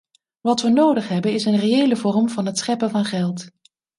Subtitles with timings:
[0.41, 3.47] Wat we nodig hebben is een reële vorm van het scheppen van geld.